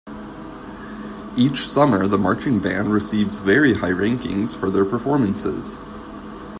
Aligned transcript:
Each 1.37 1.67
summer 1.67 2.07
the 2.07 2.17
marching 2.17 2.57
band 2.59 2.91
receives 2.91 3.37
very 3.37 3.75
high 3.75 3.91
rankings 3.91 4.57
for 4.59 4.71
their 4.71 4.83
performances. 4.83 5.77